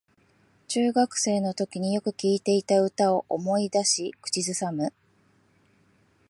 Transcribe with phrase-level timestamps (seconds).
[0.67, 4.91] 中学生のときによく聴いていた歌を思い出し口ずさむ